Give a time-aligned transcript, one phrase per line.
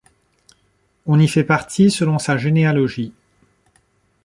[1.05, 3.13] On y fait partie selon sa généalogie.